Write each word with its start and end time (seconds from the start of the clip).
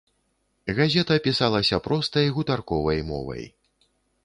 Газета 0.79 1.17
пісалася 1.27 1.81
простай 1.89 2.33
гутарковай 2.39 3.07
мовай. 3.13 3.49